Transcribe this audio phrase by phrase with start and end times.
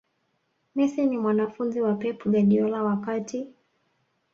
[0.75, 3.47] messi ni mwanafunzi wa pep guardiola wakati